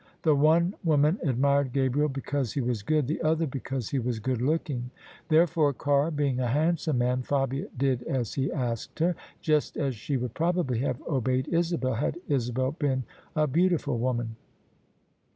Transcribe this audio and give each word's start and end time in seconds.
The 0.23 0.33
one 0.33 0.73
woman 0.83 1.19
admired 1.21 1.73
Gabriel 1.73 2.09
because 2.09 2.53
he 2.53 2.59
was 2.61 2.81
good; 2.81 3.05
the 3.05 3.21
other, 3.21 3.45
because 3.45 3.89
he 3.91 3.99
was 3.99 4.17
good 4.17 4.41
looking. 4.41 4.89
Therefore, 5.29 5.73
Carr 5.73 6.09
being 6.09 6.39
a 6.39 6.47
handsome 6.47 6.97
man, 6.97 7.21
Fabia 7.21 7.67
did 7.77 8.01
as 8.07 8.33
he 8.33 8.51
asked 8.51 8.97
her; 8.97 9.15
just 9.41 9.77
as 9.77 9.93
she 9.95 10.17
would 10.17 10.33
probably 10.33 10.79
have 10.79 10.99
obeyed 11.03 11.47
Isabel, 11.49 11.93
had 11.93 12.17
Isabel 12.27 12.71
been 12.71 13.03
a 13.35 13.45
beautiful 13.45 13.99
woman. 13.99 14.37